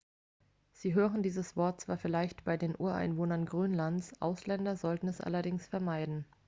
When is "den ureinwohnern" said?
2.57-3.45